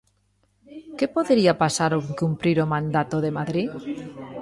[0.97, 3.69] Que podería pasar ao incumprir o mandato de Madrid?